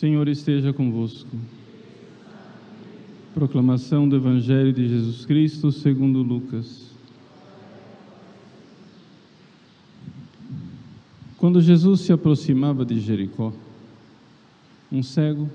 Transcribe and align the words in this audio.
Senhor 0.00 0.26
esteja 0.28 0.72
convosco. 0.72 1.28
Proclamação 3.34 4.08
do 4.08 4.16
Evangelho 4.16 4.72
de 4.72 4.88
Jesus 4.88 5.26
Cristo 5.26 5.70
segundo 5.70 6.22
Lucas. 6.22 6.86
Quando 11.36 11.60
Jesus 11.60 12.00
se 12.00 12.14
aproximava 12.14 12.82
de 12.82 12.98
Jericó, 12.98 13.52
um 14.90 15.02
cego, 15.02 15.50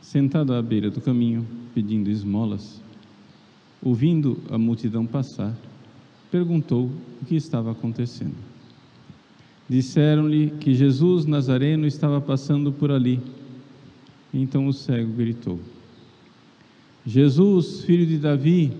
sentado 0.00 0.54
à 0.54 0.62
beira 0.62 0.88
do 0.88 1.02
caminho, 1.02 1.46
pedindo 1.74 2.08
esmolas, 2.08 2.80
ouvindo 3.82 4.38
a 4.48 4.56
multidão 4.56 5.04
passar, 5.04 5.54
perguntou 6.30 6.90
o 7.20 7.26
que 7.26 7.36
estava 7.36 7.72
acontecendo. 7.72 8.34
Disseram-lhe 9.68 10.52
que 10.52 10.74
Jesus 10.74 11.26
Nazareno 11.26 11.86
estava 11.86 12.18
passando 12.18 12.72
por 12.72 12.90
ali. 12.90 13.20
Então 14.32 14.66
o 14.66 14.72
cego 14.72 15.12
gritou: 15.12 15.60
Jesus, 17.06 17.84
filho 17.84 18.06
de 18.06 18.18
Davi, 18.18 18.72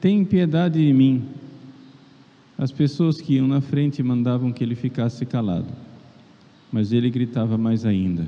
tem 0.00 0.24
piedade 0.24 0.84
de 0.84 0.92
mim. 0.92 1.24
As 2.56 2.70
pessoas 2.70 3.20
que 3.20 3.34
iam 3.34 3.46
na 3.46 3.60
frente 3.60 4.02
mandavam 4.02 4.52
que 4.52 4.62
ele 4.62 4.74
ficasse 4.74 5.24
calado, 5.24 5.68
mas 6.70 6.92
ele 6.92 7.10
gritava 7.10 7.56
mais 7.56 7.84
ainda: 7.84 8.26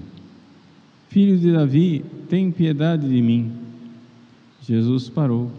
Filho 1.08 1.38
de 1.38 1.52
Davi, 1.52 2.04
tem 2.28 2.50
piedade 2.50 3.08
de 3.08 3.20
mim. 3.20 3.52
Jesus 4.62 5.08
parou 5.08 5.50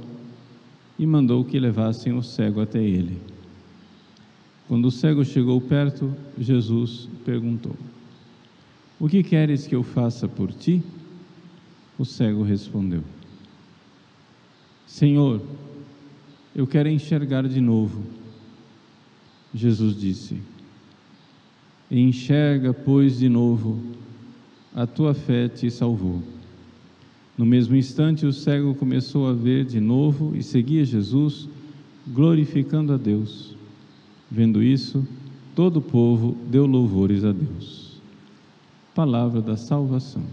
e 0.98 1.06
mandou 1.06 1.44
que 1.44 1.60
levassem 1.60 2.14
o 2.14 2.24
cego 2.24 2.62
até 2.62 2.82
ele. 2.82 3.18
Quando 4.68 4.86
o 4.86 4.92
cego 4.92 5.26
chegou 5.26 5.60
perto, 5.60 6.16
Jesus 6.38 7.10
perguntou: 7.26 7.76
O 9.02 9.10
que 9.10 9.24
queres 9.24 9.66
que 9.66 9.74
eu 9.74 9.82
faça 9.82 10.28
por 10.28 10.54
ti? 10.54 10.80
O 11.98 12.06
cego 12.06 12.44
respondeu: 12.44 13.02
Senhor, 14.86 15.42
eu 16.56 16.68
quero 16.68 16.88
enxergar 16.88 17.48
de 17.48 17.60
novo. 17.60 18.04
Jesus 19.56 20.00
disse: 20.00 20.38
Enxerga, 21.90 22.76
pois, 22.76 23.18
de 23.18 23.28
novo, 23.28 23.82
a 24.72 24.86
tua 24.86 25.16
fé 25.16 25.50
te 25.50 25.72
salvou. 25.72 26.22
No 27.36 27.44
mesmo 27.44 27.76
instante, 27.76 28.28
o 28.28 28.32
cego 28.32 28.76
começou 28.76 29.28
a 29.28 29.34
ver 29.34 29.66
de 29.66 29.80
novo 29.80 30.36
e 30.36 30.44
seguia 30.44 30.86
Jesus, 30.86 31.50
glorificando 32.08 32.94
a 32.94 32.98
Deus. 32.98 33.56
Vendo 34.30 34.62
isso, 34.62 35.04
todo 35.56 35.78
o 35.78 35.82
povo 35.82 36.38
deu 36.52 36.68
louvores 36.68 37.24
a 37.24 37.32
Deus. 37.32 37.81
Palavra 38.94 39.42
da 39.42 39.56
salvação. 39.56 40.24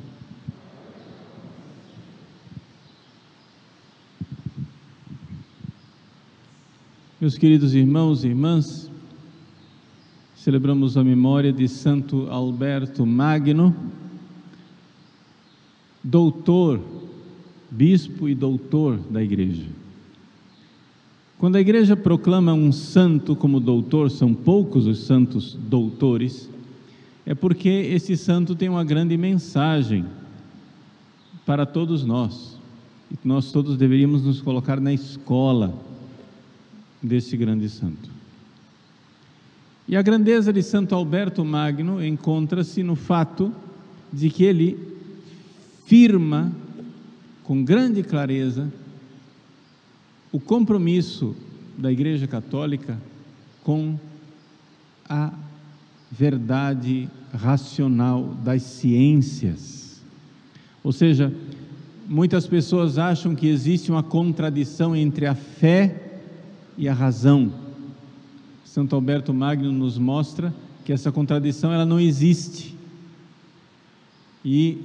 Meus 7.20 7.38
queridos 7.38 7.72
irmãos 7.72 8.24
e 8.24 8.28
irmãs, 8.28 8.90
celebramos 10.34 10.96
a 10.96 11.04
memória 11.04 11.52
de 11.52 11.68
Santo 11.68 12.26
Alberto 12.30 13.06
Magno, 13.06 13.76
doutor, 16.02 16.80
bispo 17.70 18.28
e 18.28 18.34
doutor 18.34 18.98
da 18.98 19.22
igreja. 19.22 19.66
Quando 21.38 21.54
a 21.54 21.60
igreja 21.60 21.96
proclama 21.96 22.52
um 22.52 22.72
santo 22.72 23.36
como 23.36 23.60
doutor, 23.60 24.10
são 24.10 24.34
poucos 24.34 24.86
os 24.86 24.98
santos 24.98 25.54
doutores, 25.54 26.50
é 27.28 27.34
porque 27.34 27.68
esse 27.68 28.16
santo 28.16 28.54
tem 28.54 28.70
uma 28.70 28.82
grande 28.82 29.14
mensagem 29.18 30.06
para 31.44 31.66
todos 31.66 32.02
nós. 32.02 32.58
E 33.10 33.18
nós 33.22 33.52
todos 33.52 33.76
deveríamos 33.76 34.22
nos 34.24 34.40
colocar 34.40 34.80
na 34.80 34.94
escola 34.94 35.78
desse 37.02 37.36
grande 37.36 37.68
santo. 37.68 38.08
E 39.86 39.94
a 39.94 40.00
grandeza 40.00 40.50
de 40.54 40.62
Santo 40.62 40.94
Alberto 40.94 41.44
Magno 41.44 42.02
encontra-se 42.02 42.82
no 42.82 42.96
fato 42.96 43.52
de 44.10 44.30
que 44.30 44.44
ele 44.44 44.78
firma 45.84 46.50
com 47.44 47.62
grande 47.62 48.02
clareza 48.02 48.72
o 50.32 50.40
compromisso 50.40 51.36
da 51.76 51.92
Igreja 51.92 52.26
Católica 52.26 52.98
com 53.62 54.00
a 55.06 55.30
verdade 56.10 57.06
racional 57.32 58.34
das 58.42 58.62
ciências. 58.62 60.02
Ou 60.82 60.92
seja, 60.92 61.32
muitas 62.08 62.46
pessoas 62.46 62.98
acham 62.98 63.34
que 63.34 63.48
existe 63.48 63.90
uma 63.90 64.02
contradição 64.02 64.96
entre 64.96 65.26
a 65.26 65.34
fé 65.34 66.20
e 66.76 66.88
a 66.88 66.94
razão. 66.94 67.52
Santo 68.64 68.94
Alberto 68.94 69.34
Magno 69.34 69.72
nos 69.72 69.98
mostra 69.98 70.54
que 70.84 70.92
essa 70.92 71.12
contradição 71.12 71.72
ela 71.72 71.84
não 71.84 72.00
existe. 72.00 72.74
E 74.44 74.78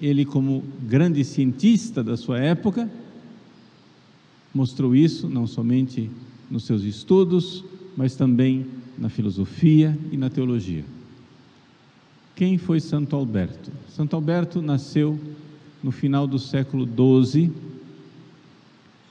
ele, 0.00 0.24
como 0.24 0.64
grande 0.82 1.22
cientista 1.24 2.02
da 2.02 2.16
sua 2.16 2.38
época, 2.38 2.90
mostrou 4.52 4.96
isso 4.96 5.28
não 5.28 5.46
somente 5.46 6.10
nos 6.50 6.64
seus 6.64 6.82
estudos, 6.82 7.64
mas 7.96 8.16
também 8.16 8.66
na 8.98 9.08
filosofia 9.08 9.96
e 10.10 10.16
na 10.16 10.30
teologia. 10.30 10.95
Quem 12.36 12.58
foi 12.58 12.80
Santo 12.80 13.16
Alberto? 13.16 13.72
Santo 13.88 14.14
Alberto 14.14 14.60
nasceu 14.60 15.18
no 15.82 15.90
final 15.90 16.26
do 16.26 16.38
século 16.38 16.86
XII, 16.86 17.50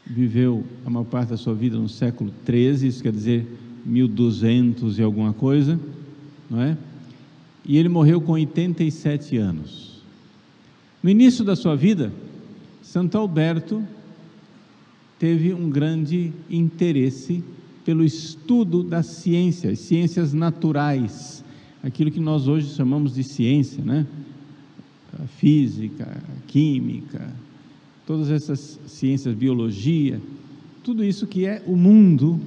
viveu 0.06 0.64
a 0.86 0.92
maior 0.92 1.06
parte 1.06 1.30
da 1.30 1.38
sua 1.38 1.56
vida 1.56 1.76
no 1.76 1.90
século 1.90 2.32
XIII, 2.46 2.88
isso 2.88 3.02
quer 3.02 3.12
dizer 3.12 3.48
1200 3.84 5.00
e 5.00 5.02
alguma 5.02 5.34
coisa, 5.34 5.80
não 6.48 6.62
é? 6.62 6.78
E 7.66 7.78
ele 7.78 7.90
morreu 7.90 8.22
com 8.22 8.34
87 8.34 9.38
anos. 9.38 10.04
No 11.02 11.10
início 11.10 11.44
da 11.44 11.56
sua 11.56 11.76
vida, 11.76 12.14
Santo 12.84 13.18
Alberto 13.18 13.84
teve 15.18 15.52
um 15.52 15.68
grande 15.68 16.32
interesse 16.48 17.44
pelo 17.84 18.04
estudo 18.04 18.84
das 18.84 19.08
ciências, 19.08 19.80
ciências 19.80 20.32
naturais, 20.32 21.44
aquilo 21.86 22.10
que 22.10 22.20
nós 22.20 22.48
hoje 22.48 22.74
chamamos 22.74 23.14
de 23.14 23.24
ciência, 23.24 23.84
né? 23.84 24.08
A 25.22 25.28
física, 25.28 26.04
a 26.04 26.48
química, 26.48 27.32
todas 28.08 28.32
essas 28.32 28.80
ciências, 28.88 29.36
biologia, 29.36 30.20
tudo 30.84 31.04
isso 31.04 31.28
que 31.28 31.46
é 31.46 31.62
o 31.68 31.76
mundo, 31.76 32.40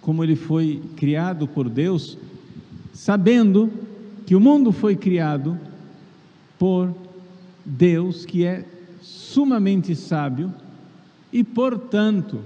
como 0.00 0.22
ele 0.22 0.36
foi 0.36 0.80
criado 0.96 1.48
por 1.48 1.68
Deus, 1.68 2.16
sabendo 2.94 3.72
que 4.24 4.36
o 4.36 4.40
mundo 4.40 4.70
foi 4.70 4.94
criado 4.94 5.58
por 6.56 6.94
Deus 7.66 8.24
que 8.24 8.44
é 8.44 8.64
sumamente 9.00 9.96
sábio 9.96 10.54
e, 11.32 11.42
portanto, 11.42 12.40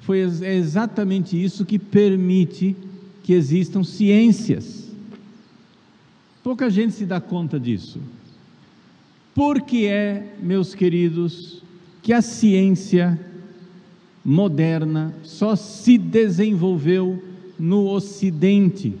foi 0.00 0.20
é 0.20 0.54
exatamente 0.54 1.42
isso 1.42 1.64
que 1.64 1.80
permite 1.80 2.76
que 3.30 3.34
existam 3.34 3.84
ciências. 3.84 4.90
Pouca 6.42 6.68
gente 6.68 6.94
se 6.94 7.06
dá 7.06 7.20
conta 7.20 7.60
disso. 7.60 8.00
Porque 9.32 9.86
é, 9.86 10.34
meus 10.42 10.74
queridos, 10.74 11.62
que 12.02 12.12
a 12.12 12.20
ciência 12.20 13.16
moderna 14.24 15.14
só 15.22 15.54
se 15.54 15.96
desenvolveu 15.96 17.22
no 17.56 17.86
Ocidente. 17.86 18.96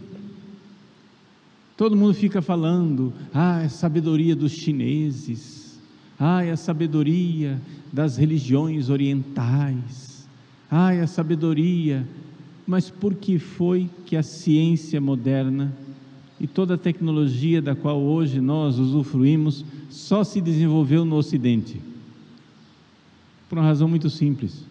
Todo 1.76 1.96
mundo 1.96 2.14
fica 2.14 2.40
falando, 2.40 3.12
ah, 3.34 3.64
é 3.64 3.68
sabedoria 3.68 4.36
dos 4.36 4.52
chineses, 4.52 5.76
ah, 6.16 6.44
é 6.44 6.52
a 6.52 6.56
sabedoria 6.56 7.60
das 7.92 8.16
religiões 8.16 8.90
orientais, 8.90 10.24
ah, 10.70 10.94
é 10.94 11.00
a 11.00 11.08
sabedoria. 11.08 12.06
Mas 12.70 12.88
por 12.88 13.16
que 13.16 13.36
foi 13.36 13.90
que 14.06 14.14
a 14.14 14.22
ciência 14.22 15.00
moderna 15.00 15.76
e 16.38 16.46
toda 16.46 16.74
a 16.74 16.78
tecnologia 16.78 17.60
da 17.60 17.74
qual 17.74 18.00
hoje 18.00 18.40
nós 18.40 18.78
usufruímos 18.78 19.64
só 19.90 20.22
se 20.22 20.40
desenvolveu 20.40 21.04
no 21.04 21.16
Ocidente? 21.16 21.80
Por 23.48 23.58
uma 23.58 23.66
razão 23.66 23.88
muito 23.88 24.08
simples, 24.08 24.64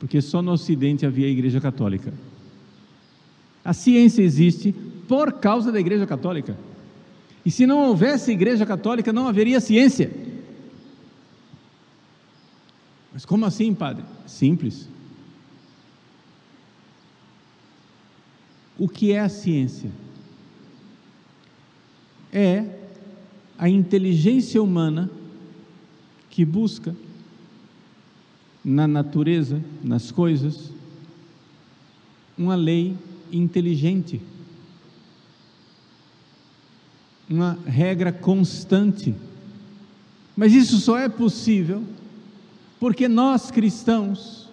porque 0.00 0.22
só 0.22 0.40
no 0.40 0.50
Ocidente 0.50 1.04
havia 1.04 1.26
a 1.26 1.30
Igreja 1.30 1.60
Católica. 1.60 2.14
A 3.62 3.74
ciência 3.74 4.22
existe 4.22 4.74
por 5.06 5.34
causa 5.34 5.70
da 5.70 5.78
Igreja 5.78 6.06
Católica. 6.06 6.56
E 7.44 7.50
se 7.50 7.66
não 7.66 7.80
houvesse 7.80 8.32
Igreja 8.32 8.64
Católica, 8.64 9.12
não 9.12 9.28
haveria 9.28 9.60
ciência. 9.60 10.10
Mas 13.12 13.26
como 13.26 13.44
assim, 13.44 13.74
padre? 13.74 14.06
Simples. 14.26 14.88
O 18.82 18.88
que 18.88 19.12
é 19.12 19.20
a 19.20 19.28
ciência? 19.28 19.90
é 22.32 22.64
a 23.58 23.68
inteligência 23.68 24.60
humana 24.62 25.10
que 26.30 26.44
busca 26.44 26.96
na 28.64 28.88
natureza, 28.88 29.62
nas 29.84 30.10
coisas, 30.10 30.72
uma 32.38 32.54
lei 32.54 32.96
inteligente, 33.30 34.20
uma 37.28 37.58
regra 37.66 38.10
constante. 38.10 39.14
Mas 40.34 40.54
isso 40.54 40.78
só 40.78 40.98
é 40.98 41.08
possível 41.08 41.84
porque 42.80 43.06
nós 43.06 43.50
cristãos, 43.50 44.48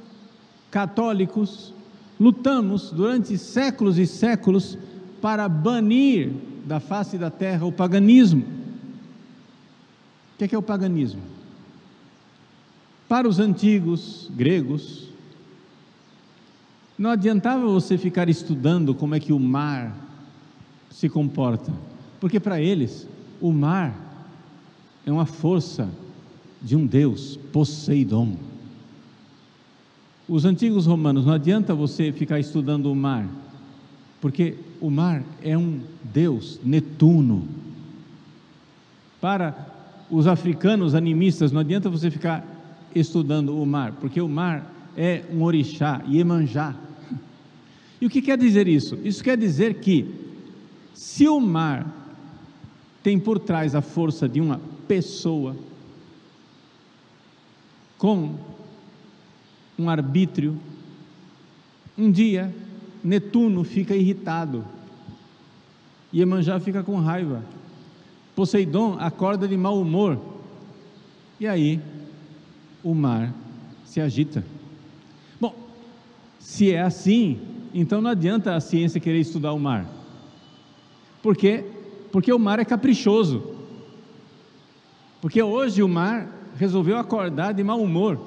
católicos, 0.69 1.73
lutamos 2.19 2.91
durante 2.91 3.37
séculos 3.37 3.97
e 3.97 4.05
séculos 4.05 4.77
para 5.21 5.47
banir 5.47 6.31
da 6.65 6.79
face 6.79 7.17
da 7.17 7.29
terra 7.31 7.65
o 7.65 7.71
paganismo. 7.71 8.43
O 10.33 10.37
que 10.37 10.43
é, 10.43 10.47
que 10.47 10.55
é 10.55 10.57
o 10.57 10.63
paganismo? 10.63 11.21
Para 13.07 13.27
os 13.27 13.39
antigos 13.39 14.29
gregos, 14.35 15.09
não 16.97 17.09
adiantava 17.09 17.65
você 17.65 17.97
ficar 17.97 18.29
estudando 18.29 18.93
como 18.93 19.15
é 19.15 19.19
que 19.19 19.33
o 19.33 19.39
mar 19.39 19.95
se 20.91 21.07
comporta, 21.07 21.71
porque 22.19 22.39
para 22.39 22.61
eles 22.61 23.07
o 23.39 23.51
mar 23.51 23.95
é 25.05 25.11
uma 25.11 25.25
força 25.25 25.89
de 26.61 26.75
um 26.75 26.85
Deus, 26.85 27.37
Poseidon. 27.51 28.48
Os 30.29 30.45
antigos 30.45 30.85
romanos, 30.85 31.25
não 31.25 31.33
adianta 31.33 31.73
você 31.73 32.11
ficar 32.11 32.39
estudando 32.39 32.91
o 32.91 32.95
mar, 32.95 33.27
porque 34.21 34.53
o 34.79 34.91
mar 34.91 35.23
é 35.41 35.57
um 35.57 35.81
Deus, 36.03 36.59
Netuno. 36.63 37.47
Para 39.19 39.67
os 40.07 40.27
africanos 40.27 40.93
animistas, 40.93 41.51
não 41.51 41.59
adianta 41.59 41.89
você 41.89 42.11
ficar 42.11 42.45
estudando 42.93 43.59
o 43.59 43.65
mar, 43.65 43.93
porque 43.93 44.21
o 44.21 44.29
mar 44.29 44.71
é 44.95 45.23
um 45.33 45.41
orixá, 45.41 46.03
Iemanjá. 46.07 46.75
E 47.99 48.05
o 48.05 48.09
que 48.09 48.21
quer 48.21 48.37
dizer 48.37 48.67
isso? 48.67 48.99
Isso 49.03 49.23
quer 49.23 49.35
dizer 49.35 49.79
que, 49.79 50.13
se 50.93 51.27
o 51.27 51.39
mar 51.39 51.91
tem 53.01 53.17
por 53.17 53.39
trás 53.39 53.73
a 53.73 53.81
força 53.81 54.29
de 54.29 54.39
uma 54.39 54.61
pessoa, 54.87 55.55
com 57.97 58.35
um 59.79 59.89
arbítrio, 59.89 60.59
um 61.97 62.11
dia 62.11 62.53
Netuno 63.01 63.63
fica 63.63 63.95
irritado, 63.95 64.65
Iemanjá 66.13 66.59
fica 66.59 66.83
com 66.83 66.97
raiva, 66.97 67.41
Poseidon 68.35 68.97
acorda 68.99 69.47
de 69.47 69.55
mau 69.55 69.79
humor, 69.81 70.19
e 71.39 71.47
aí 71.47 71.79
o 72.83 72.93
mar 72.93 73.33
se 73.85 74.01
agita. 74.01 74.43
Bom, 75.39 75.55
se 76.39 76.71
é 76.71 76.81
assim, 76.81 77.39
então 77.73 78.01
não 78.01 78.09
adianta 78.09 78.55
a 78.55 78.59
ciência 78.59 78.99
querer 78.99 79.19
estudar 79.19 79.53
o 79.53 79.59
mar. 79.59 79.85
Por 81.21 81.35
quê? 81.35 81.65
Porque 82.11 82.31
o 82.31 82.39
mar 82.39 82.59
é 82.59 82.65
caprichoso. 82.65 83.55
Porque 85.21 85.41
hoje 85.41 85.83
o 85.83 85.87
mar 85.87 86.27
resolveu 86.57 86.97
acordar 86.97 87.53
de 87.53 87.63
mau 87.63 87.81
humor. 87.81 88.19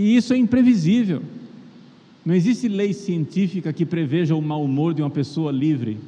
E 0.00 0.16
isso 0.16 0.32
é 0.32 0.36
imprevisível. 0.38 1.22
Não 2.24 2.34
existe 2.34 2.66
lei 2.68 2.94
científica 2.94 3.70
que 3.70 3.84
preveja 3.84 4.34
o 4.34 4.40
mau 4.40 4.64
humor 4.64 4.94
de 4.94 5.02
uma 5.02 5.10
pessoa 5.10 5.52
livre. 5.52 5.98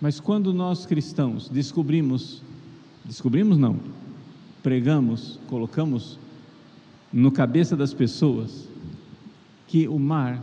Mas 0.00 0.20
quando 0.20 0.54
nós 0.54 0.86
cristãos 0.86 1.48
descobrimos 1.48 2.40
descobrimos 3.04 3.58
não, 3.58 3.80
pregamos, 4.62 5.40
colocamos 5.48 6.20
no 7.12 7.32
cabeça 7.32 7.76
das 7.76 7.92
pessoas 7.92 8.68
que 9.66 9.88
o 9.88 9.98
mar 9.98 10.40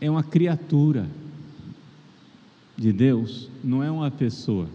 é 0.00 0.08
uma 0.08 0.22
criatura 0.22 1.10
de 2.76 2.92
Deus, 2.92 3.50
não 3.64 3.82
é 3.82 3.90
uma 3.90 4.08
pessoa. 4.08 4.68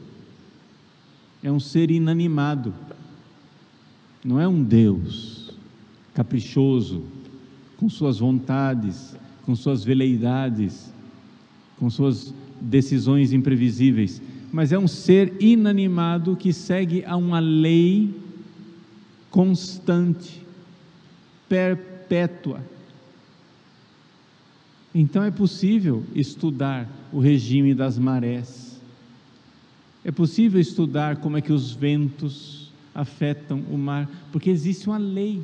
É 1.41 1.49
um 1.49 1.59
ser 1.59 1.89
inanimado. 1.89 2.73
Não 4.23 4.39
é 4.39 4.47
um 4.47 4.63
Deus 4.63 5.51
caprichoso, 6.13 7.03
com 7.77 7.87
suas 7.89 8.19
vontades, 8.19 9.15
com 9.45 9.55
suas 9.55 9.83
veleidades, 9.83 10.93
com 11.77 11.89
suas 11.89 12.33
decisões 12.59 13.33
imprevisíveis 13.33 14.21
mas 14.51 14.71
é 14.71 14.79
um 14.79 14.87
ser 14.87 15.33
inanimado 15.41 16.35
que 16.35 16.53
segue 16.53 17.03
a 17.05 17.15
uma 17.15 17.39
lei 17.39 18.13
constante, 19.29 20.41
perpétua. 21.49 22.63
Então 24.95 25.23
é 25.23 25.29
possível 25.29 26.03
estudar 26.15 26.89
o 27.11 27.19
regime 27.19 27.75
das 27.75 27.99
marés. 27.99 28.81
É 30.03 30.11
possível 30.11 30.59
estudar 30.59 31.17
como 31.17 31.37
é 31.37 31.41
que 31.41 31.51
os 31.51 31.73
ventos 31.73 32.66
afetam 32.97 33.63
o 33.71 33.77
mar, 33.77 34.09
porque 34.31 34.49
existe 34.49 34.87
uma 34.87 34.97
lei. 34.97 35.43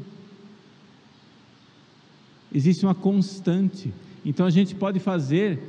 Existe 2.52 2.84
uma 2.84 2.96
constante. 2.96 3.94
Então 4.26 4.44
a 4.44 4.50
gente 4.50 4.74
pode 4.74 5.00
fazer 5.00 5.62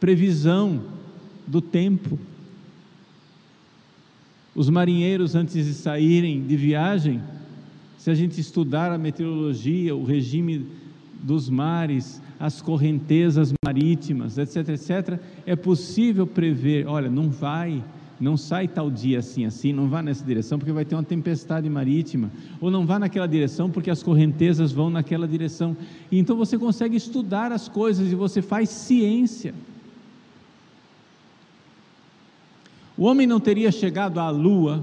previsão 0.00 0.82
do 1.46 1.60
tempo. 1.60 2.18
Os 4.54 4.70
marinheiros, 4.70 5.34
antes 5.34 5.66
de 5.66 5.74
saírem 5.74 6.42
de 6.46 6.56
viagem, 6.56 7.22
se 7.98 8.10
a 8.10 8.14
gente 8.14 8.40
estudar 8.40 8.90
a 8.90 8.98
meteorologia, 8.98 9.94
o 9.94 10.04
regime 10.04 10.66
dos 11.22 11.50
mares, 11.50 12.22
as 12.40 12.62
correntezas 12.62 13.52
marítimas, 13.64 14.38
etc, 14.38 14.68
etc, 14.70 15.20
é 15.44 15.56
possível 15.56 16.26
prever, 16.26 16.86
olha, 16.86 17.10
não 17.10 17.30
vai, 17.30 17.82
não 18.24 18.38
sai 18.38 18.66
tal 18.66 18.90
dia 18.90 19.18
assim, 19.18 19.44
assim, 19.44 19.70
não 19.70 19.86
vá 19.86 20.02
nessa 20.02 20.24
direção 20.24 20.58
porque 20.58 20.72
vai 20.72 20.86
ter 20.86 20.94
uma 20.94 21.02
tempestade 21.02 21.68
marítima, 21.68 22.30
ou 22.58 22.70
não 22.70 22.86
vá 22.86 22.98
naquela 22.98 23.28
direção 23.28 23.70
porque 23.70 23.90
as 23.90 24.02
correntezas 24.02 24.72
vão 24.72 24.88
naquela 24.88 25.28
direção. 25.28 25.76
Então 26.10 26.34
você 26.34 26.56
consegue 26.56 26.96
estudar 26.96 27.52
as 27.52 27.68
coisas 27.68 28.10
e 28.10 28.14
você 28.14 28.40
faz 28.40 28.70
ciência. 28.70 29.54
O 32.96 33.04
homem 33.04 33.26
não 33.26 33.38
teria 33.38 33.70
chegado 33.70 34.18
à 34.18 34.30
lua, 34.30 34.82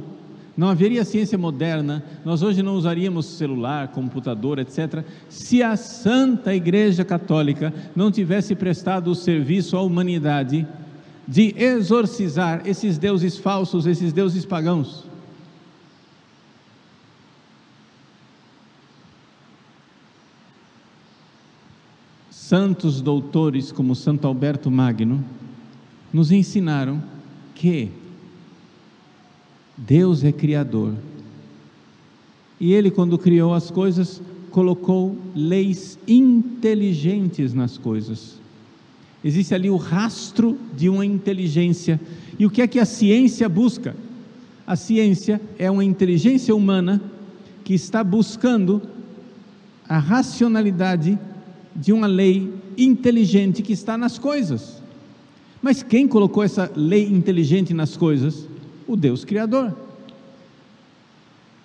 não 0.55 0.69
haveria 0.69 1.03
ciência 1.03 1.35
moderna, 1.35 2.03
nós 2.23 2.43
hoje 2.43 2.61
não 2.61 2.75
usaríamos 2.75 3.25
celular, 3.25 3.87
computador, 3.87 4.59
etc., 4.59 5.03
se 5.27 5.63
a 5.63 5.75
Santa 5.75 6.53
Igreja 6.53 7.03
Católica 7.03 7.73
não 7.95 8.11
tivesse 8.11 8.53
prestado 8.53 9.09
o 9.09 9.15
serviço 9.15 9.75
à 9.75 9.81
humanidade 9.81 10.67
de 11.31 11.55
exorcizar 11.57 12.61
esses 12.67 12.97
deuses 12.97 13.37
falsos, 13.37 13.85
esses 13.85 14.11
deuses 14.11 14.45
pagãos. 14.45 15.05
Santos 22.29 22.99
doutores 22.99 23.71
como 23.71 23.95
Santo 23.95 24.27
Alberto 24.27 24.69
Magno 24.69 25.23
nos 26.11 26.33
ensinaram 26.33 27.01
que 27.55 27.89
Deus 29.77 30.25
é 30.25 30.33
criador. 30.33 30.93
E 32.59 32.73
ele, 32.73 32.91
quando 32.91 33.17
criou 33.17 33.53
as 33.53 33.71
coisas, 33.71 34.21
colocou 34.49 35.17
leis 35.33 35.97
inteligentes 36.05 37.53
nas 37.53 37.77
coisas. 37.77 38.40
Existe 39.23 39.53
ali 39.53 39.69
o 39.69 39.77
rastro 39.77 40.57
de 40.75 40.89
uma 40.89 41.05
inteligência. 41.05 41.99
E 42.39 42.45
o 42.45 42.49
que 42.49 42.61
é 42.61 42.67
que 42.67 42.79
a 42.79 42.85
ciência 42.85 43.47
busca? 43.47 43.95
A 44.65 44.75
ciência 44.75 45.41
é 45.59 45.69
uma 45.69 45.83
inteligência 45.83 46.55
humana 46.55 47.01
que 47.63 47.73
está 47.73 48.03
buscando 48.03 48.81
a 49.87 49.97
racionalidade 49.99 51.19
de 51.75 51.93
uma 51.93 52.07
lei 52.07 52.51
inteligente 52.77 53.61
que 53.61 53.73
está 53.73 53.97
nas 53.97 54.17
coisas. 54.17 54.81
Mas 55.61 55.83
quem 55.83 56.07
colocou 56.07 56.43
essa 56.43 56.71
lei 56.75 57.07
inteligente 57.07 57.73
nas 57.73 57.95
coisas? 57.95 58.47
o 58.91 58.95
Deus 58.95 59.23
Criador. 59.23 59.73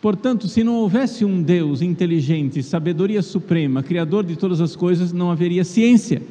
Portanto, 0.00 0.46
se 0.46 0.62
não 0.62 0.76
houvesse 0.76 1.24
um 1.24 1.42
Deus 1.42 1.82
inteligente, 1.82 2.62
sabedoria 2.62 3.22
suprema, 3.22 3.82
Criador 3.82 4.24
de 4.24 4.36
todas 4.36 4.60
as 4.60 4.76
coisas, 4.76 5.12
não 5.12 5.30
haveria 5.30 5.64
ciência, 5.64 6.22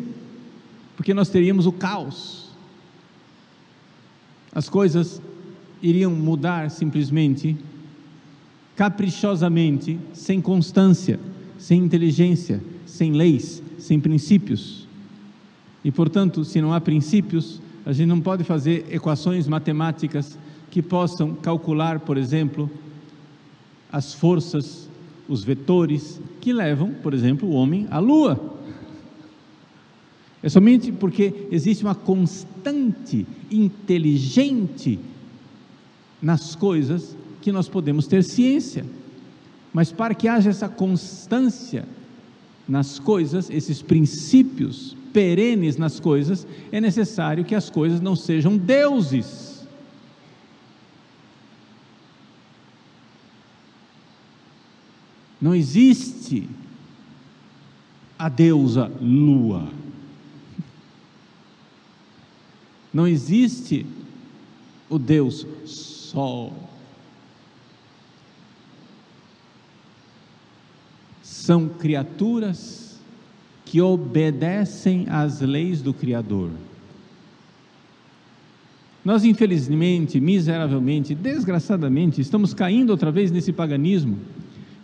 porque 0.95 1.13
nós 1.13 1.29
teríamos 1.29 1.65
o 1.65 1.71
caos. 1.71 2.49
As 4.53 4.69
coisas 4.69 5.21
iriam 5.81 6.11
mudar 6.11 6.71
simplesmente, 6.71 7.57
caprichosamente, 8.75 9.99
sem 10.13 10.41
constância, 10.41 11.19
sem 11.57 11.81
inteligência, 11.81 12.61
sem 12.85 13.11
leis, 13.11 13.61
sem 13.77 13.99
princípios. 13.99 14.87
E 15.83 15.91
portanto, 15.91 16.43
se 16.45 16.61
não 16.61 16.73
há 16.73 16.81
princípios, 16.81 17.61
A 17.85 17.93
gente 17.93 18.07
não 18.07 18.19
pode 18.19 18.43
fazer 18.43 18.87
equações 18.89 19.47
matemáticas 19.47 20.39
que 20.71 20.81
possam 20.81 21.35
calcular, 21.35 21.99
por 21.99 22.17
exemplo, 22.17 22.69
as 23.91 24.11
forças, 24.11 24.89
os 25.29 25.43
vetores 25.43 26.19
que 26.41 26.51
levam, 26.51 26.91
por 27.03 27.13
exemplo, 27.13 27.47
o 27.47 27.53
homem 27.53 27.87
à 27.91 27.99
Lua. 27.99 28.57
É 30.45 30.49
somente 30.49 30.91
porque 30.91 31.47
existe 31.49 31.83
uma 31.83 31.95
constante 31.95 33.25
inteligente 33.49 34.99
nas 36.21 36.53
coisas 36.53 37.17
que 37.41 37.51
nós 37.51 37.67
podemos 37.67 38.05
ter 38.05 38.23
ciência. 38.23 38.85
Mas 39.73 39.91
para 39.91 40.13
que 40.13 40.27
haja 40.27 40.51
essa 40.51 40.69
constância 40.69 41.87
nas 42.67 42.99
coisas, 42.99 43.49
esses 43.49 43.81
princípios 43.81 44.95
perenes 45.11 45.77
nas 45.77 45.99
coisas, 45.99 46.45
é 46.71 46.79
necessário 46.79 47.43
que 47.43 47.55
as 47.55 47.71
coisas 47.71 47.99
não 47.99 48.15
sejam 48.15 48.55
deuses. 48.55 49.67
Não 55.41 55.55
existe 55.55 56.47
a 58.19 58.29
deusa 58.29 58.91
lua. 59.01 59.84
Não 62.95 63.05
existe 63.05 63.85
o 64.89 64.97
Deus 64.97 65.45
Sol. 65.65 66.53
São 71.21 71.67
criaturas 71.67 72.97
que 73.65 73.81
obedecem 73.81 75.07
às 75.09 75.41
leis 75.41 75.81
do 75.81 75.93
Criador. 75.93 76.51
Nós, 79.03 79.25
infelizmente, 79.25 80.21
miseravelmente, 80.21 81.13
desgraçadamente, 81.13 82.21
estamos 82.21 82.53
caindo 82.53 82.91
outra 82.91 83.11
vez 83.11 83.29
nesse 83.29 83.51
paganismo, 83.51 84.17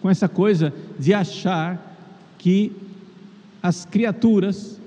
com 0.01 0.09
essa 0.09 0.27
coisa 0.27 0.73
de 0.99 1.13
achar 1.13 1.97
que 2.37 2.73
as 3.63 3.85
criaturas 3.85 4.80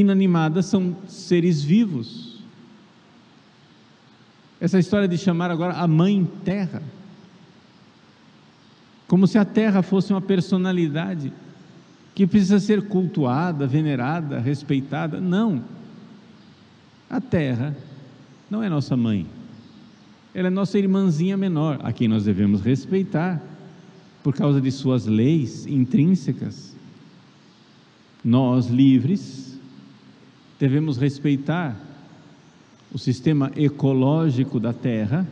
inanimadas 0.00 0.66
são 0.66 0.96
seres 1.06 1.62
vivos. 1.62 2.38
Essa 4.60 4.78
história 4.78 5.06
de 5.06 5.18
chamar 5.18 5.50
agora 5.50 5.74
a 5.74 5.86
Mãe 5.86 6.28
Terra, 6.44 6.82
como 9.06 9.26
se 9.26 9.38
a 9.38 9.44
Terra 9.44 9.82
fosse 9.82 10.12
uma 10.12 10.20
personalidade 10.20 11.32
que 12.14 12.26
precisa 12.26 12.58
ser 12.60 12.88
cultuada, 12.88 13.66
venerada, 13.66 14.38
respeitada. 14.38 15.20
Não. 15.20 15.62
A 17.10 17.20
Terra 17.20 17.76
não 18.50 18.62
é 18.62 18.68
nossa 18.68 18.96
mãe. 18.96 19.26
Ela 20.32 20.48
é 20.48 20.50
nossa 20.50 20.78
irmãzinha 20.78 21.36
menor, 21.36 21.78
a 21.82 21.92
quem 21.92 22.08
nós 22.08 22.24
devemos 22.24 22.60
respeitar 22.60 23.42
por 24.22 24.34
causa 24.34 24.60
de 24.60 24.70
suas 24.72 25.06
leis 25.06 25.66
intrínsecas. 25.66 26.74
Nós, 28.24 28.68
livres, 28.68 29.53
devemos 30.64 30.96
respeitar 30.96 31.78
o 32.90 32.98
sistema 32.98 33.52
ecológico 33.54 34.58
da 34.58 34.72
Terra, 34.72 35.28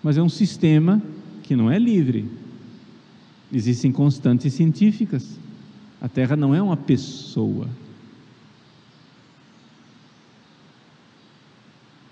mas 0.00 0.16
é 0.16 0.22
um 0.22 0.28
sistema 0.28 1.02
que 1.42 1.56
não 1.56 1.68
é 1.68 1.76
livre. 1.76 2.30
Existem 3.52 3.90
constantes 3.90 4.54
científicas. 4.54 5.28
A 6.00 6.08
Terra 6.08 6.36
não 6.36 6.54
é 6.54 6.62
uma 6.62 6.76
pessoa. 6.76 7.66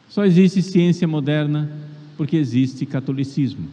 Só 0.08 0.24
existe 0.24 0.62
ciência 0.62 1.06
moderna 1.06 1.70
porque 2.16 2.36
existe 2.36 2.84
catolicismo. 2.84 3.68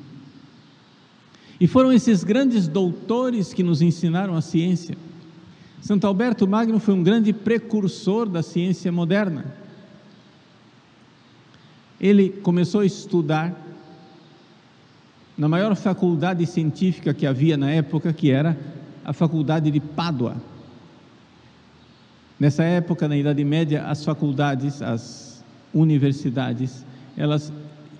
E 1.59 1.65
foram 1.65 1.91
esses 1.91 2.23
grandes 2.23 2.67
doutores 2.67 3.51
que 3.51 3.63
nos 3.63 3.81
ensinaram 3.81 4.35
a 4.35 4.41
ciência. 4.41 4.95
Santo 5.81 6.07
Alberto 6.07 6.47
Magno 6.47 6.79
foi 6.79 6.93
um 6.93 7.03
grande 7.03 7.31
precursor 7.31 8.27
da 8.27 8.41
ciência 8.41 8.91
moderna. 8.91 9.45
Ele 11.99 12.29
começou 12.29 12.81
a 12.81 12.85
estudar 12.85 13.55
na 15.37 15.47
maior 15.47 15.75
faculdade 15.75 16.45
científica 16.45 17.13
que 17.13 17.25
havia 17.25 17.55
na 17.55 17.69
época, 17.69 18.11
que 18.11 18.31
era 18.31 18.57
a 19.05 19.13
Faculdade 19.13 19.69
de 19.69 19.79
Pádua. 19.79 20.35
Nessa 22.39 22.63
época, 22.63 23.07
na 23.07 23.15
Idade 23.15 23.43
Média, 23.43 23.83
as 23.83 24.03
faculdades, 24.03 24.81
as 24.81 25.43
universidades, 25.73 26.85
elas 27.15 27.51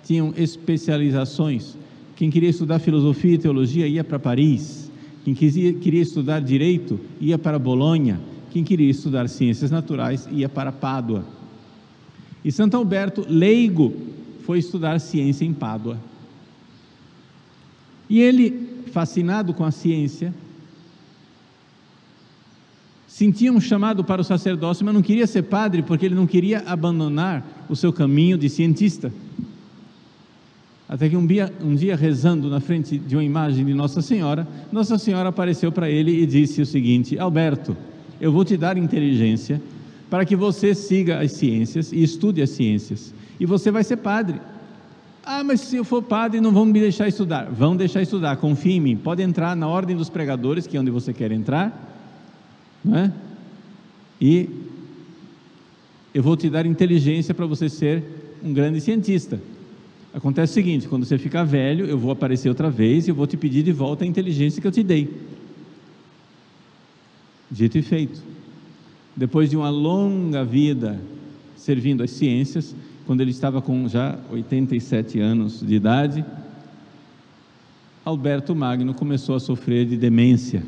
tinham 0.04 0.32
especializações. 0.36 1.76
Quem 2.16 2.30
queria 2.30 2.50
estudar 2.50 2.78
filosofia 2.80 3.34
e 3.34 3.38
teologia 3.38 3.86
ia 3.86 4.02
para 4.02 4.18
Paris 4.18 4.87
quem 5.34 5.74
queria 5.74 6.02
estudar 6.02 6.40
direito 6.40 7.00
ia 7.20 7.38
para 7.38 7.58
Bolonha. 7.58 8.20
Quem 8.50 8.64
queria 8.64 8.90
estudar 8.90 9.28
ciências 9.28 9.70
naturais 9.70 10.28
ia 10.30 10.48
para 10.48 10.72
Pádua. 10.72 11.24
E 12.44 12.52
Santo 12.52 12.76
Alberto, 12.76 13.26
leigo, 13.28 13.92
foi 14.44 14.58
estudar 14.58 14.98
ciência 15.00 15.44
em 15.44 15.52
Pádua. 15.52 15.98
E 18.08 18.20
ele, 18.20 18.84
fascinado 18.92 19.52
com 19.52 19.64
a 19.64 19.70
ciência, 19.70 20.32
sentia 23.06 23.52
um 23.52 23.60
chamado 23.60 24.04
para 24.04 24.22
o 24.22 24.24
sacerdócio, 24.24 24.84
mas 24.84 24.94
não 24.94 25.02
queria 25.02 25.26
ser 25.26 25.42
padre 25.42 25.82
porque 25.82 26.06
ele 26.06 26.14
não 26.14 26.26
queria 26.26 26.60
abandonar 26.60 27.66
o 27.68 27.76
seu 27.76 27.92
caminho 27.92 28.38
de 28.38 28.48
cientista. 28.48 29.12
Até 30.88 31.08
que 31.08 31.16
um 31.16 31.26
dia, 31.26 31.52
um 31.62 31.74
dia, 31.74 31.94
rezando 31.94 32.48
na 32.48 32.60
frente 32.60 32.96
de 32.96 33.14
uma 33.14 33.22
imagem 33.22 33.64
de 33.64 33.74
Nossa 33.74 34.00
Senhora, 34.00 34.48
Nossa 34.72 34.96
Senhora 34.96 35.28
apareceu 35.28 35.70
para 35.70 35.90
ele 35.90 36.22
e 36.22 36.24
disse 36.24 36.62
o 36.62 36.66
seguinte: 36.66 37.18
Alberto, 37.18 37.76
eu 38.18 38.32
vou 38.32 38.42
te 38.42 38.56
dar 38.56 38.78
inteligência 38.78 39.60
para 40.08 40.24
que 40.24 40.34
você 40.34 40.74
siga 40.74 41.20
as 41.20 41.32
ciências 41.32 41.92
e 41.92 42.02
estude 42.02 42.40
as 42.40 42.50
ciências, 42.50 43.12
e 43.38 43.44
você 43.44 43.70
vai 43.70 43.84
ser 43.84 43.98
padre. 43.98 44.40
Ah, 45.22 45.44
mas 45.44 45.60
se 45.60 45.76
eu 45.76 45.84
for 45.84 46.02
padre, 46.02 46.40
não 46.40 46.52
vão 46.52 46.64
me 46.64 46.80
deixar 46.80 47.06
estudar. 47.06 47.50
Vão 47.50 47.76
deixar 47.76 48.00
estudar, 48.00 48.38
confie 48.38 48.72
em 48.72 48.80
mim. 48.80 48.96
Pode 48.96 49.20
entrar 49.22 49.54
na 49.54 49.68
ordem 49.68 49.94
dos 49.94 50.08
pregadores, 50.08 50.66
que 50.66 50.74
é 50.74 50.80
onde 50.80 50.90
você 50.90 51.12
quer 51.12 51.30
entrar, 51.32 51.70
não 52.82 52.96
é? 52.96 53.12
E 54.18 54.48
eu 56.14 56.22
vou 56.22 56.34
te 56.34 56.48
dar 56.48 56.64
inteligência 56.64 57.34
para 57.34 57.44
você 57.44 57.68
ser 57.68 58.02
um 58.42 58.54
grande 58.54 58.80
cientista. 58.80 59.38
Acontece 60.12 60.52
o 60.52 60.54
seguinte: 60.54 60.88
quando 60.88 61.04
você 61.04 61.18
ficar 61.18 61.44
velho, 61.44 61.86
eu 61.86 61.98
vou 61.98 62.10
aparecer 62.10 62.48
outra 62.48 62.70
vez 62.70 63.06
e 63.06 63.10
eu 63.10 63.14
vou 63.14 63.26
te 63.26 63.36
pedir 63.36 63.62
de 63.62 63.72
volta 63.72 64.04
a 64.04 64.06
inteligência 64.06 64.60
que 64.60 64.66
eu 64.66 64.72
te 64.72 64.82
dei. 64.82 65.08
Dito 67.50 67.78
e 67.78 67.82
feito. 67.82 68.22
Depois 69.16 69.50
de 69.50 69.56
uma 69.56 69.70
longa 69.70 70.44
vida 70.44 71.00
servindo 71.56 72.02
as 72.02 72.10
ciências, 72.10 72.74
quando 73.06 73.20
ele 73.20 73.30
estava 73.30 73.60
com 73.60 73.88
já 73.88 74.18
87 74.30 75.18
anos 75.18 75.60
de 75.60 75.74
idade, 75.74 76.24
Alberto 78.04 78.54
Magno 78.54 78.94
começou 78.94 79.34
a 79.34 79.40
sofrer 79.40 79.86
de 79.86 79.96
demência. 79.96 80.62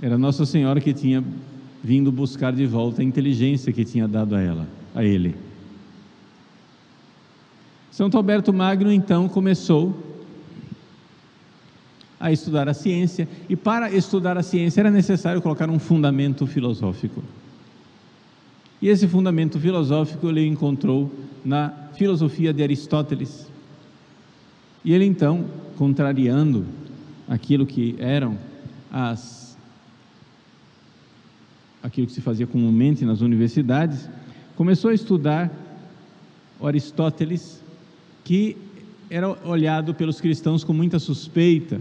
Era 0.00 0.18
Nossa 0.18 0.44
Senhora 0.44 0.80
que 0.80 0.92
tinha 0.92 1.22
vindo 1.82 2.10
buscar 2.10 2.52
de 2.52 2.66
volta 2.66 3.02
a 3.02 3.04
inteligência 3.04 3.72
que 3.72 3.84
tinha 3.84 4.08
dado 4.08 4.34
a 4.34 4.40
ela, 4.40 4.66
a 4.94 5.04
ele. 5.04 5.34
Santo 7.92 8.16
Alberto 8.16 8.54
Magno 8.54 8.90
então 8.90 9.28
começou 9.28 9.94
a 12.18 12.32
estudar 12.32 12.66
a 12.66 12.72
ciência, 12.72 13.28
e 13.50 13.54
para 13.54 13.92
estudar 13.92 14.38
a 14.38 14.42
ciência 14.42 14.80
era 14.80 14.90
necessário 14.90 15.42
colocar 15.42 15.68
um 15.68 15.78
fundamento 15.78 16.46
filosófico. 16.46 17.22
E 18.80 18.88
esse 18.88 19.06
fundamento 19.06 19.60
filosófico 19.60 20.28
ele 20.30 20.46
encontrou 20.46 21.12
na 21.44 21.70
filosofia 21.94 22.50
de 22.52 22.62
Aristóteles. 22.62 23.50
E 24.82 24.94
ele 24.94 25.04
então, 25.04 25.44
contrariando 25.76 26.64
aquilo 27.28 27.66
que 27.66 27.94
eram 27.98 28.38
as 28.90 29.58
aquilo 31.82 32.06
que 32.06 32.12
se 32.12 32.20
fazia 32.22 32.46
comumente 32.46 33.04
nas 33.04 33.20
universidades, 33.20 34.08
começou 34.56 34.90
a 34.90 34.94
estudar 34.94 35.50
Aristóteles 36.62 37.61
que 38.24 38.56
era 39.10 39.28
olhado 39.46 39.94
pelos 39.94 40.20
cristãos 40.20 40.64
com 40.64 40.72
muita 40.72 40.98
suspeita. 40.98 41.80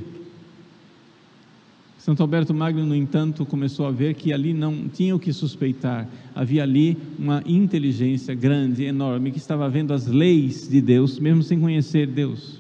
Santo 1.97 2.21
Alberto 2.23 2.53
Magno, 2.53 2.83
no 2.85 2.95
entanto, 2.95 3.45
começou 3.45 3.85
a 3.85 3.91
ver 3.91 4.15
que 4.15 4.33
ali 4.33 4.53
não 4.53 4.89
tinha 4.89 5.15
o 5.15 5.19
que 5.19 5.31
suspeitar, 5.31 6.07
havia 6.33 6.63
ali 6.63 6.97
uma 7.19 7.43
inteligência 7.45 8.33
grande, 8.33 8.83
enorme, 8.83 9.31
que 9.31 9.37
estava 9.37 9.69
vendo 9.69 9.93
as 9.93 10.07
leis 10.07 10.67
de 10.67 10.81
Deus, 10.81 11.19
mesmo 11.19 11.43
sem 11.43 11.59
conhecer 11.59 12.07
Deus. 12.07 12.59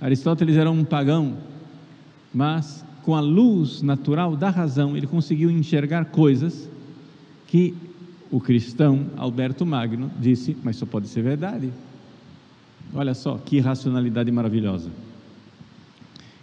Aristóteles 0.00 0.56
era 0.56 0.70
um 0.70 0.84
pagão, 0.84 1.36
mas 2.32 2.82
com 3.02 3.14
a 3.14 3.20
luz 3.20 3.82
natural 3.82 4.34
da 4.36 4.48
razão, 4.48 4.96
ele 4.96 5.06
conseguiu 5.06 5.50
enxergar 5.50 6.06
coisas 6.06 6.68
que 7.46 7.74
o 8.30 8.40
cristão 8.40 9.06
Alberto 9.16 9.66
Magno 9.66 10.10
disse: 10.18 10.56
Mas 10.64 10.76
só 10.76 10.86
pode 10.86 11.08
ser 11.08 11.22
verdade. 11.22 11.70
Olha 12.94 13.14
só 13.14 13.38
que 13.44 13.58
racionalidade 13.60 14.30
maravilhosa. 14.30 14.90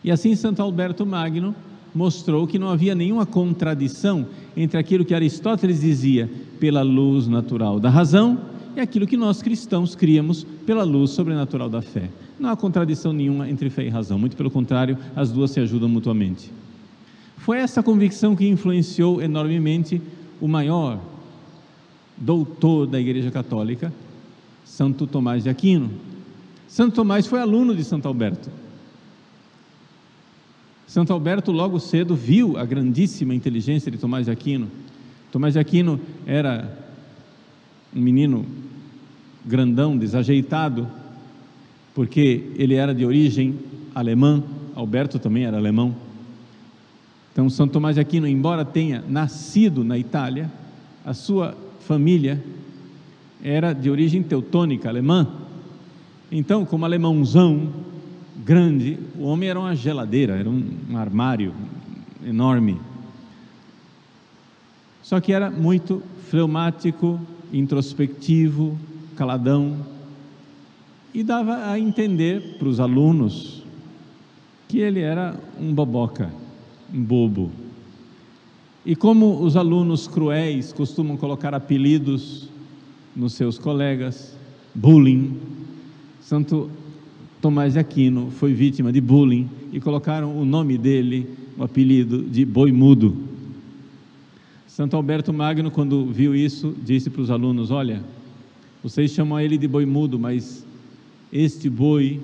E 0.04 0.12
assim, 0.12 0.36
Santo 0.36 0.62
Alberto 0.62 1.06
Magno 1.06 1.54
mostrou 1.94 2.48
que 2.48 2.60
não 2.60 2.70
havia 2.70 2.96
nenhuma 2.96 3.26
contradição 3.26 4.28
entre 4.56 4.78
aquilo 4.78 5.06
que 5.06 5.14
Aristóteles 5.14 5.82
dizia 5.82 6.30
pela 6.60 6.82
luz 6.82 7.28
natural 7.28 7.80
da 7.80 7.90
razão 7.90 8.40
e 8.76 8.80
aquilo 8.80 9.08
que 9.08 9.18
nós 9.18 9.42
cristãos 9.42 9.96
criamos 9.96 10.46
pela 10.66 10.84
luz 10.84 11.12
sobrenatural 11.12 11.70
da 11.70 11.82
fé. 11.82 12.10
Não 12.40 12.50
há 12.50 12.56
contradição 12.56 13.12
nenhuma 13.12 13.50
entre 13.50 13.70
fé 13.70 13.86
e 13.86 13.90
razão, 13.90 14.18
muito 14.18 14.38
pelo 14.38 14.50
contrário, 14.50 14.98
as 15.16 15.32
duas 15.32 15.52
se 15.52 15.60
ajudam 15.60 15.90
mutuamente. 15.90 16.52
Foi 17.38 17.58
essa 17.58 17.84
convicção 17.84 18.36
que 18.36 18.48
influenciou 18.48 19.22
enormemente 19.22 20.02
o 20.40 20.48
maior 20.48 21.00
doutor 22.16 22.86
da 22.86 23.00
Igreja 23.00 23.32
Católica, 23.32 23.92
Santo 24.64 25.08
Tomás 25.08 25.44
de 25.44 25.50
Aquino. 25.50 25.90
Santo 26.70 26.96
Tomás 26.98 27.26
foi 27.26 27.42
aluno 27.42 27.76
de 27.76 27.84
Santo 27.84 28.08
Alberto. 28.08 28.50
Santo 30.86 31.12
Alberto 31.12 31.52
logo 31.52 31.80
cedo 31.80 32.16
viu 32.16 32.58
a 32.58 32.64
grandíssima 32.64 33.34
inteligência 33.34 33.92
de 33.92 33.98
Tomás 33.98 34.26
de 34.26 34.32
Aquino. 34.32 34.70
Tomás 35.32 35.54
de 35.54 35.60
Aquino 35.60 36.00
era 36.28 36.72
um 37.94 38.00
menino 38.00 38.46
grandão, 39.44 39.98
desajeitado, 39.98 40.88
porque 41.96 42.52
ele 42.56 42.76
era 42.76 42.94
de 42.94 43.04
origem 43.04 43.58
alemã, 43.94 44.44
Alberto 44.76 45.18
também 45.18 45.46
era 45.46 45.58
alemão. 45.58 45.96
Então, 47.34 47.50
São 47.50 47.68
Tomás 47.68 47.96
de 47.96 48.02
Aquino, 48.02 48.28
embora 48.28 48.64
tenha 48.64 49.04
nascido 49.08 49.84
na 49.84 49.98
Itália, 49.98 50.52
a 51.04 51.16
sua 51.16 51.58
família 51.80 52.44
era 53.44 53.74
de 53.74 53.90
origem 53.90 54.22
teutônica, 54.22 54.88
alemã. 54.88 55.39
Então, 56.32 56.64
como 56.64 56.86
alemãozão, 56.86 57.74
grande, 58.46 59.00
o 59.18 59.24
homem 59.24 59.50
era 59.50 59.60
uma 59.60 59.76
geladeira, 59.76 60.36
era 60.36 60.50
um, 60.50 60.96
armário 60.96 61.54
enorme. 62.24 62.80
Só 65.02 65.20
que 65.20 65.34
era 65.34 65.50
muito 65.50 66.04
fleumático, 66.30 67.20
introspectivo, 67.52 68.78
caladão, 69.16 69.78
e 71.14 71.24
dava 71.24 71.72
a 71.72 71.80
entender 71.80 72.58
para 72.60 72.68
os 72.68 72.80
alunos 72.80 73.64
que 74.68 74.78
ele 74.78 75.00
era 75.00 75.36
um 75.60 75.74
boboca, 75.74 76.32
um 76.94 77.02
bobo. 77.02 77.52
E 78.86 78.96
como 78.96 79.42
os 79.42 79.58
alunos 79.58 80.08
cruéis 80.08 80.72
costumam 80.72 81.18
colocar 81.18 81.56
apelidos 81.56 82.48
nos 83.16 83.34
seus 83.34 83.58
colegas, 83.58 84.38
bullying, 84.76 85.59
Santo 86.30 86.70
Tomás 87.42 87.74
de 87.74 87.80
Aquino 87.80 88.30
foi 88.30 88.54
vítima 88.54 88.94
de 88.94 89.02
bullying 89.02 89.50
e 89.74 89.80
colocaram 89.80 90.40
o 90.40 90.46
nome 90.46 90.78
dele, 90.78 91.28
o 91.58 91.64
apelido 91.64 92.22
de 92.22 92.46
boi 92.46 92.72
mudo. 92.72 93.18
Santo 94.68 94.96
Alberto 94.96 95.34
Magno, 95.34 95.72
quando 95.72 96.06
viu 96.06 96.36
isso, 96.36 96.76
disse 96.86 97.10
para 97.10 97.24
os 97.24 97.32
alunos: 97.32 97.72
Olha, 97.72 98.04
vocês 98.84 99.10
chamam 99.10 99.40
ele 99.40 99.58
de 99.58 99.68
boi 99.68 99.88
mudo, 99.88 100.20
mas 100.20 100.64
este 101.34 101.68
boi 101.68 102.22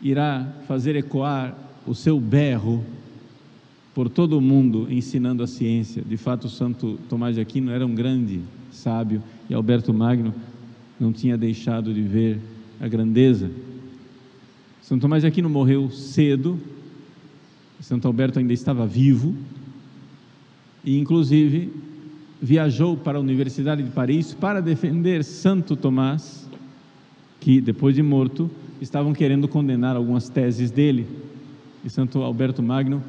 irá 0.00 0.52
fazer 0.66 0.96
ecoar 0.96 1.56
o 1.86 1.94
seu 1.94 2.18
berro 2.18 2.84
por 3.94 4.08
todo 4.08 4.36
o 4.36 4.40
mundo 4.40 4.88
ensinando 4.90 5.44
a 5.44 5.46
ciência. 5.46 6.02
De 6.02 6.16
fato, 6.16 6.48
Santo 6.48 6.98
Tomás 7.08 7.36
de 7.36 7.40
Aquino 7.40 7.70
era 7.70 7.86
um 7.86 7.94
grande 7.94 8.40
sábio 8.72 9.22
e 9.48 9.54
Alberto 9.54 9.94
Magno 9.94 10.34
não 11.02 11.12
tinha 11.12 11.36
deixado 11.36 11.92
de 11.92 12.00
ver 12.00 12.38
a 12.80 12.86
grandeza. 12.86 13.50
Santo 14.80 15.00
Tomás 15.00 15.22
de 15.22 15.26
Aquino 15.26 15.50
morreu 15.50 15.90
cedo, 15.90 16.60
Santo 17.80 18.06
Alberto 18.06 18.38
ainda 18.38 18.52
estava 18.52 18.86
vivo, 18.86 19.34
e 20.84 20.96
inclusive 20.96 21.72
viajou 22.40 22.96
para 22.96 23.18
a 23.18 23.20
Universidade 23.20 23.82
de 23.82 23.90
Paris 23.90 24.32
para 24.32 24.62
defender 24.62 25.24
Santo 25.24 25.74
Tomás, 25.74 26.48
que 27.40 27.60
depois 27.60 27.96
de 27.96 28.02
morto 28.02 28.48
estavam 28.80 29.12
querendo 29.12 29.48
condenar 29.48 29.96
algumas 29.96 30.28
teses 30.28 30.70
dele. 30.70 31.04
E 31.84 31.90
Santo 31.90 32.22
Alberto 32.22 32.62
Magno, 32.62 33.02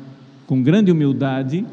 com 0.48 0.64
grande 0.64 0.92
humildade, 0.92 1.64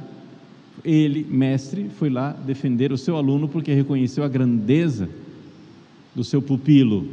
ele, 0.84 1.26
mestre, 1.30 1.88
foi 1.98 2.10
lá 2.10 2.32
defender 2.32 2.92
o 2.92 2.98
seu 2.98 3.16
aluno 3.16 3.48
porque 3.48 3.72
reconheceu 3.72 4.22
a 4.22 4.28
grandeza 4.28 5.08
do 6.20 6.24
seu 6.24 6.42
pupilo 6.42 7.08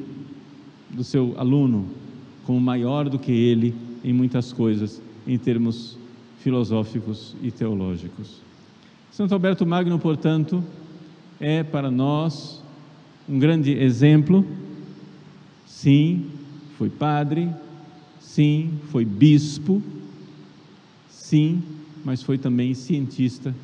do 0.90 1.02
seu 1.02 1.34
aluno 1.38 1.88
como 2.44 2.60
maior 2.60 3.08
do 3.08 3.18
que 3.18 3.32
ele 3.32 3.74
em 4.04 4.12
muitas 4.12 4.52
coisas, 4.52 5.02
em 5.26 5.38
termos 5.38 5.98
filosóficos 6.40 7.34
e 7.42 7.50
teológicos. 7.50 8.42
Santo 9.10 9.34
Alberto 9.34 9.66
Magno, 9.66 9.98
portanto, 9.98 10.62
é 11.40 11.64
para 11.64 11.90
nós 11.90 12.62
um 13.30 13.40
grande 13.40 13.72
exemplo. 13.72 14.46
Sim, 15.66 16.26
foi 16.78 16.90
padre, 16.90 17.50
sim, 18.20 18.74
foi 18.90 19.06
bispo, 19.06 19.82
sim, 21.10 21.64
mas 22.04 22.22
foi 22.22 22.38
também 22.38 22.74
cientista, 22.74 23.56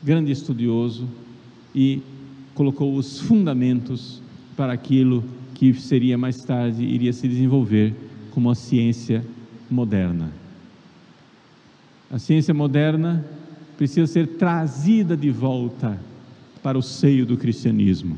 grande 0.00 0.30
estudioso 0.30 1.08
e 1.74 2.00
colocou 2.54 2.94
os 2.94 3.18
fundamentos 3.18 4.21
para 4.56 4.72
aquilo 4.72 5.24
que 5.54 5.72
seria 5.74 6.18
mais 6.18 6.42
tarde 6.44 6.82
iria 6.82 7.12
se 7.12 7.28
desenvolver 7.28 7.94
como 8.30 8.50
a 8.50 8.54
ciência 8.54 9.24
moderna. 9.70 10.32
A 12.10 12.18
ciência 12.18 12.52
moderna 12.52 13.24
precisa 13.76 14.06
ser 14.06 14.26
trazida 14.26 15.16
de 15.16 15.30
volta 15.30 15.98
para 16.62 16.76
o 16.76 16.82
seio 16.82 17.24
do 17.24 17.36
cristianismo. 17.36 18.16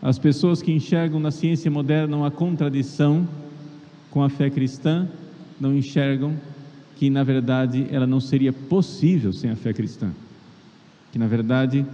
As 0.00 0.18
pessoas 0.18 0.60
que 0.60 0.72
enxergam 0.72 1.20
na 1.20 1.30
ciência 1.30 1.70
moderna 1.70 2.16
uma 2.16 2.30
contradição 2.30 3.28
com 4.10 4.22
a 4.22 4.28
fé 4.28 4.50
cristã 4.50 5.08
não 5.60 5.76
enxergam 5.76 6.34
que, 6.96 7.08
na 7.08 7.22
verdade, 7.22 7.86
ela 7.90 8.06
não 8.06 8.20
seria 8.20 8.52
possível 8.52 9.32
sem 9.32 9.50
a 9.50 9.56
fé 9.56 9.72
cristã. 9.72 10.10
Que, 11.12 11.18
na 11.18 11.26
verdade, 11.26 11.86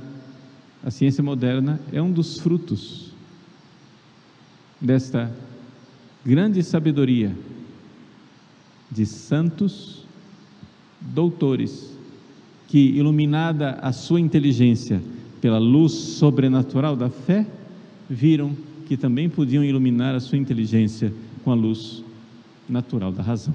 a 0.83 0.91
ciência 0.91 1.23
moderna 1.23 1.79
é 1.93 2.01
um 2.01 2.11
dos 2.11 2.39
frutos 2.39 3.08
desta 4.81 5.33
grande 6.25 6.63
sabedoria 6.63 7.35
de 8.91 9.05
santos 9.07 10.05
doutores 11.01 11.97
que, 12.67 12.79
iluminada 12.79 13.73
a 13.83 13.93
sua 13.93 14.21
inteligência 14.21 15.03
pela 15.41 15.59
luz 15.59 15.93
sobrenatural 15.93 16.97
da 16.97 17.09
fé, 17.09 17.47
viram 18.09 18.57
que 18.87 18.97
também 18.97 19.29
podiam 19.29 19.65
iluminar 19.65 20.15
a 20.15 20.21
sua 20.21 20.39
inteligência 20.39 21.13
com 21.45 21.51
a 21.51 21.55
luz 21.55 22.03
natural 22.69 23.13
da 23.13 23.23
razão. 23.23 23.55